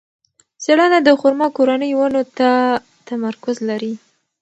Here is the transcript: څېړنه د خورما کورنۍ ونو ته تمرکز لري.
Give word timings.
څېړنه 0.63 0.99
د 1.03 1.09
خورما 1.19 1.47
کورنۍ 1.57 1.91
ونو 1.95 2.23
ته 2.37 2.49
تمرکز 3.07 3.57
لري. 3.69 3.93